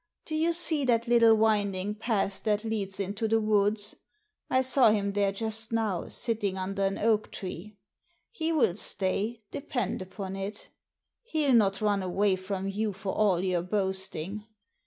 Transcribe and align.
Do 0.25 0.33
you 0.35 0.51
see 0.51 0.83
that 0.85 1.07
little 1.07 1.35
winding 1.35 1.93
path 1.93 2.41
that 2.41 2.63
leads 2.63 2.99
into 2.99 3.27
the 3.27 3.39
woods? 3.39 3.97
I 4.49 4.61
saw 4.61 4.89
him 4.89 5.13
there 5.13 5.31
just 5.31 5.71
now, 5.71 6.07
sitting 6.07 6.57
under 6.57 6.81
an 6.81 6.97
oak 6.97 7.29
tree. 7.31 7.77
He 8.31 8.51
will 8.51 8.73
stay, 8.73 9.43
depend 9.51 10.01
upon 10.01 10.35
it. 10.35 10.69
He 11.21 11.43
'11 11.43 11.57
not 11.59 11.81
run 11.81 12.01
away 12.01 12.35
from 12.35 12.67
you 12.67 12.93
for 12.93 13.13
all 13.13 13.43
your 13.43 13.61
boasting. 13.61 14.45